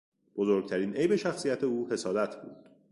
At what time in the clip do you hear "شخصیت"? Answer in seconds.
1.15-1.63